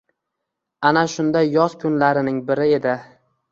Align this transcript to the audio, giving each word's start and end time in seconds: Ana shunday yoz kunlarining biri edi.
Ana 0.91 1.03
shunday 1.17 1.53
yoz 1.57 1.77
kunlarining 1.85 2.43
biri 2.51 2.69
edi. 2.81 2.99